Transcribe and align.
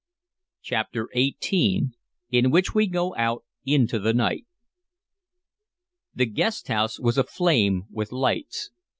CHAPTER 0.63 1.09
XVIII 1.15 1.91
IN 2.31 2.49
WHICH 2.49 2.73
WE 2.73 2.87
GO 2.87 3.13
OUT 3.17 3.43
INTO 3.65 3.99
THE 3.99 4.15
NIGHT 4.15 4.47
THE 6.15 6.25
guest 6.25 6.69
house 6.69 6.99
was 6.99 7.19
aflame 7.19 7.83
with 7.91 8.11
lights. 8.11 8.71